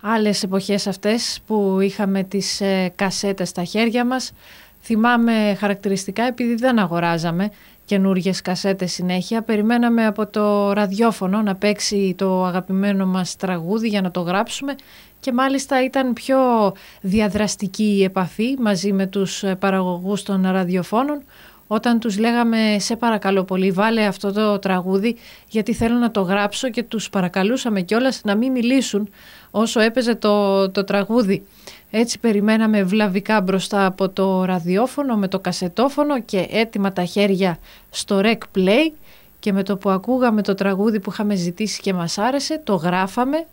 άλλες 0.00 0.42
εποχές 0.42 0.86
αυτές 0.86 1.40
που 1.46 1.78
είχαμε 1.80 2.22
τις 2.22 2.60
ε, 2.60 2.92
κασέτες 2.96 3.48
στα 3.48 3.64
χέρια 3.64 4.04
μας. 4.04 4.32
Θυμάμαι 4.82 5.56
χαρακτηριστικά 5.58 6.22
επειδή 6.22 6.54
δεν 6.54 6.78
αγοράζαμε 6.78 7.50
καινούργιες 7.84 8.42
κασέτες 8.42 8.92
συνέχεια. 8.92 9.42
Περιμέναμε 9.42 10.06
από 10.06 10.26
το 10.26 10.72
ραδιόφωνο 10.72 11.42
να 11.42 11.54
παίξει 11.54 12.14
το 12.18 12.44
αγαπημένο 12.44 13.06
μας 13.06 13.36
τραγούδι 13.36 13.88
για 13.88 14.00
να 14.00 14.10
το 14.10 14.20
γράψουμε 14.20 14.74
και 15.20 15.32
μάλιστα 15.32 15.84
ήταν 15.84 16.12
πιο 16.12 16.38
διαδραστική 17.00 17.96
η 17.96 18.02
επαφή 18.02 18.56
μαζί 18.58 18.92
με 18.92 19.06
τους 19.06 19.42
ε, 19.42 19.54
παραγωγούς 19.54 20.22
των 20.22 20.50
ραδιοφώνων 20.50 21.22
όταν 21.72 21.98
τους 21.98 22.18
λέγαμε 22.18 22.76
σε 22.78 22.96
παρακαλώ 22.96 23.44
πολύ 23.44 23.70
βάλε 23.70 24.04
αυτό 24.04 24.32
το 24.32 24.58
τραγούδι 24.58 25.16
γιατί 25.48 25.74
θέλω 25.74 25.94
να 25.94 26.10
το 26.10 26.20
γράψω 26.20 26.70
και 26.70 26.82
τους 26.82 27.10
παρακαλούσαμε 27.10 27.80
κιόλας 27.80 28.20
να 28.24 28.34
μην 28.34 28.52
μιλήσουν 28.52 29.10
όσο 29.50 29.80
έπαιζε 29.80 30.14
το, 30.14 30.70
το 30.70 30.84
τραγούδι. 30.84 31.46
Έτσι 31.90 32.18
περιμέναμε 32.18 32.82
βλαβικά 32.82 33.40
μπροστά 33.40 33.86
από 33.86 34.08
το 34.08 34.44
ραδιόφωνο 34.44 35.16
με 35.16 35.28
το 35.28 35.38
κασετόφωνο 35.38 36.20
και 36.20 36.46
έτοιμα 36.50 36.92
τα 36.92 37.04
χέρια 37.04 37.58
στο 37.90 38.20
rec 38.22 38.38
play 38.56 38.92
και 39.38 39.52
με 39.52 39.62
το 39.62 39.76
που 39.76 39.90
ακούγαμε 39.90 40.42
το 40.42 40.54
τραγούδι 40.54 41.00
που 41.00 41.10
είχαμε 41.10 41.34
ζητήσει 41.34 41.80
και 41.80 41.92
μας 41.92 42.18
άρεσε 42.18 42.60
το 42.64 42.74
γράφαμε 42.74 43.46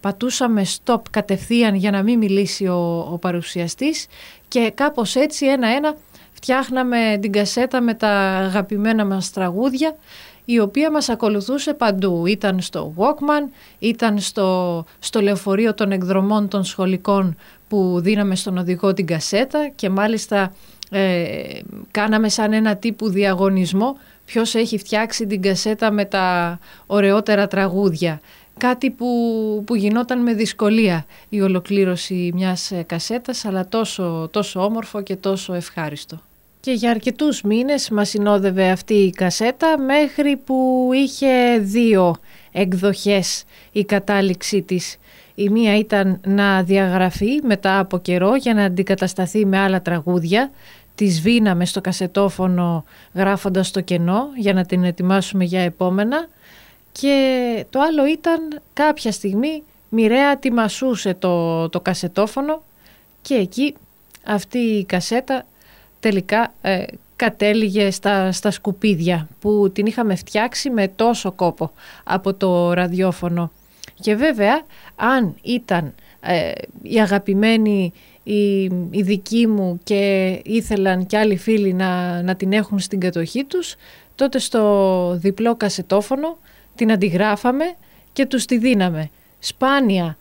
πατούσαμε 0.00 0.66
stop 0.76 1.00
κατευθείαν 1.10 1.74
για 1.74 1.90
να 1.90 2.02
μην 2.02 2.18
μιλήσει 2.18 2.66
ο, 2.66 3.08
ο 3.12 3.18
παρουσιαστής 3.18 4.06
και 4.48 4.72
κάπως 4.74 5.14
έτσι 5.14 5.46
ένα-ένα 5.46 5.96
φτιάχναμε 6.34 7.18
την 7.20 7.32
κασέτα 7.32 7.80
με 7.80 7.94
τα 7.94 8.08
αγαπημένα 8.38 9.04
μας 9.04 9.30
τραγούδια 9.30 9.96
η 10.44 10.60
οποία 10.60 10.90
μας 10.90 11.08
ακολουθούσε 11.08 11.74
παντού. 11.74 12.26
Ήταν 12.26 12.60
στο 12.60 12.94
Walkman, 12.96 13.50
ήταν 13.78 14.18
στο, 14.18 14.84
στο 14.98 15.20
λεωφορείο 15.20 15.74
των 15.74 15.92
εκδρομών 15.92 16.48
των 16.48 16.64
σχολικών 16.64 17.36
που 17.68 18.00
δίναμε 18.00 18.36
στον 18.36 18.58
οδηγό 18.58 18.92
την 18.92 19.06
κασέτα 19.06 19.70
και 19.74 19.88
μάλιστα 19.90 20.52
ε, 20.90 21.32
κάναμε 21.90 22.28
σαν 22.28 22.52
ένα 22.52 22.76
τύπου 22.76 23.08
διαγωνισμό 23.08 23.96
ποιος 24.24 24.54
έχει 24.54 24.78
φτιάξει 24.78 25.26
την 25.26 25.42
κασέτα 25.42 25.90
με 25.90 26.04
τα 26.04 26.58
ωραιότερα 26.86 27.46
τραγούδια. 27.46 28.20
Κάτι 28.58 28.90
που, 28.90 29.06
που 29.66 29.74
γινόταν 29.74 30.22
με 30.22 30.34
δυσκολία 30.34 31.06
η 31.28 31.40
ολοκλήρωση 31.40 32.30
μιας 32.34 32.70
ε, 32.70 32.82
κασέτας 32.82 33.44
αλλά 33.44 33.68
τόσο, 33.68 34.28
τόσο 34.32 34.64
όμορφο 34.64 35.02
και 35.02 35.16
τόσο 35.16 35.54
ευχάριστο. 35.54 36.20
Και 36.60 36.72
για 36.72 36.90
αρκετούς 36.90 37.42
μήνες 37.42 37.90
μας 37.90 38.08
συνόδευε 38.08 38.70
αυτή 38.70 38.94
η 38.94 39.10
κασέτα 39.10 39.78
μέχρι 39.78 40.36
που 40.36 40.90
είχε 40.92 41.58
δύο 41.58 42.16
εκδοχές 42.52 43.44
η 43.72 43.84
κατάληξή 43.84 44.62
της. 44.62 44.96
Η 45.34 45.48
μία 45.48 45.78
ήταν 45.78 46.20
να 46.26 46.62
διαγραφεί 46.62 47.40
μετά 47.42 47.78
από 47.78 47.98
καιρό 47.98 48.36
για 48.36 48.54
να 48.54 48.64
αντικατασταθεί 48.64 49.46
με 49.46 49.58
άλλα 49.58 49.82
τραγούδια. 49.82 50.50
Τη 50.94 51.08
σβήναμε 51.08 51.64
στο 51.64 51.80
κασετόφωνο 51.80 52.84
γράφοντας 53.14 53.70
το 53.70 53.80
κενό 53.80 54.26
για 54.36 54.52
να 54.52 54.64
την 54.64 54.84
ετοιμάσουμε 54.84 55.44
για 55.44 55.60
επόμενα. 55.60 56.28
Και 57.00 57.66
το 57.70 57.80
άλλο 57.80 58.06
ήταν 58.06 58.60
κάποια 58.72 59.12
στιγμή 59.12 59.62
μοιραία 59.88 60.36
τιμασούσε 60.36 61.14
το, 61.14 61.68
το 61.68 61.80
κασετόφωνο 61.80 62.62
και 63.22 63.34
εκεί 63.34 63.74
αυτή 64.24 64.58
η 64.58 64.84
κασέτα 64.84 65.46
τελικά 66.00 66.52
ε, 66.62 66.84
κατέληγε 67.16 67.90
στα, 67.90 68.32
στα 68.32 68.50
σκουπίδια 68.50 69.28
που 69.40 69.70
την 69.72 69.86
είχαμε 69.86 70.14
φτιάξει 70.14 70.70
με 70.70 70.88
τόσο 70.88 71.32
κόπο 71.32 71.72
από 72.04 72.34
το 72.34 72.72
ραδιόφωνο. 72.72 73.50
Και 74.00 74.14
βέβαια 74.14 74.62
αν 74.96 75.34
ήταν 75.42 75.94
ε, 76.20 76.52
η 76.82 77.00
αγαπημένη 77.00 77.92
η, 78.22 78.62
η 78.90 79.02
δική 79.02 79.46
μου 79.46 79.80
και 79.84 80.32
ήθελαν 80.44 81.06
κι 81.06 81.16
άλλοι 81.16 81.36
φίλοι 81.36 81.72
να, 81.72 82.22
να 82.22 82.34
την 82.34 82.52
έχουν 82.52 82.78
στην 82.78 83.00
κατοχή 83.00 83.44
τους, 83.44 83.74
τότε 84.14 84.38
στο 84.38 85.16
διπλό 85.20 85.56
κασετόφωνο 85.56 86.38
την 86.74 86.92
αντιγράφαμε 86.92 87.64
και 88.12 88.26
τους 88.26 88.44
τη 88.44 88.58
δίναμε. 88.58 89.10
Σπάνια 89.38 90.16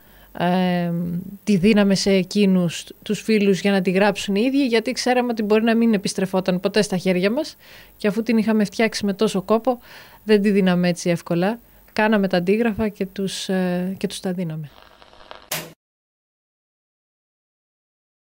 τη 1.43 1.57
δίναμε 1.57 1.95
σε 1.95 2.11
εκείνους 2.11 2.87
τους 3.03 3.21
φίλους 3.21 3.59
για 3.61 3.71
να 3.71 3.81
τη 3.81 3.91
γράψουν 3.91 4.35
οι 4.35 4.41
ίδιοι 4.45 4.65
γιατί 4.65 4.91
ξέραμε 4.91 5.31
ότι 5.31 5.43
μπορεί 5.43 5.63
να 5.63 5.75
μην 5.75 5.93
επιστρεφόταν 5.93 6.59
ποτέ 6.59 6.81
στα 6.81 6.97
χέρια 6.97 7.31
μας 7.31 7.55
και 7.97 8.07
αφού 8.07 8.23
την 8.23 8.37
είχαμε 8.37 8.63
φτιάξει 8.63 9.05
με 9.05 9.13
τόσο 9.13 9.41
κόπο 9.41 9.79
δεν 10.23 10.41
τη 10.41 10.49
δίναμε 10.49 10.87
έτσι 10.89 11.09
εύκολα. 11.09 11.59
Κάναμε 11.93 12.27
τα 12.27 12.37
αντίγραφα 12.37 12.87
και 12.87 13.05
τους, 13.05 13.49
ε, 13.49 13.95
και 13.97 14.07
τους 14.07 14.19
τα 14.19 14.31
δίναμε. 14.31 14.69